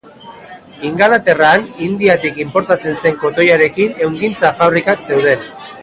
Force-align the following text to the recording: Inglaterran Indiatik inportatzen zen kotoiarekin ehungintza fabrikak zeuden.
Inglaterran 0.89 1.67
Indiatik 1.87 2.41
inportatzen 2.45 2.99
zen 3.05 3.21
kotoiarekin 3.27 3.97
ehungintza 4.07 4.53
fabrikak 4.63 5.07
zeuden. 5.11 5.47